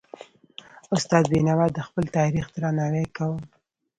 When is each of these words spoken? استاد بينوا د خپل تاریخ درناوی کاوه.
استاد 0.95 1.23
بينوا 1.31 1.67
د 1.75 1.79
خپل 1.87 2.05
تاریخ 2.17 2.45
درناوی 2.55 3.05
کاوه. 3.15 3.39